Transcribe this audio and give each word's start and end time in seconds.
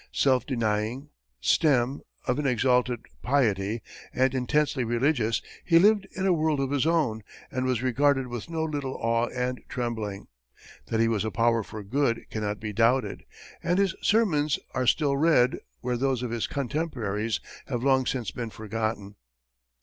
Self 0.11 0.47
denying, 0.47 1.11
stern, 1.41 2.01
of 2.25 2.39
an 2.39 2.47
exalted 2.47 3.01
piety, 3.21 3.83
and 4.11 4.33
intensely 4.33 4.83
religious, 4.83 5.43
he 5.63 5.77
lived 5.77 6.07
in 6.15 6.25
a 6.25 6.33
world 6.33 6.59
of 6.59 6.71
his 6.71 6.87
own, 6.87 7.21
and 7.51 7.67
was 7.67 7.83
regarded 7.83 8.25
with 8.25 8.49
no 8.49 8.63
little 8.63 8.95
awe 8.95 9.27
and 9.27 9.61
trembling. 9.69 10.25
That 10.87 10.99
he 11.01 11.07
was 11.07 11.23
a 11.23 11.29
power 11.29 11.61
for 11.61 11.83
good 11.83 12.25
cannot 12.31 12.59
be 12.59 12.73
doubted, 12.73 13.25
and 13.61 13.77
his 13.77 13.93
sermons 14.01 14.57
are 14.73 14.87
still 14.87 15.17
read, 15.17 15.59
where 15.81 15.97
those 15.97 16.23
of 16.23 16.31
his 16.31 16.47
contemporaries 16.47 17.39
have 17.67 17.83
long 17.83 18.07
since 18.07 18.31
been 18.31 18.49
forgotten. 18.49 19.17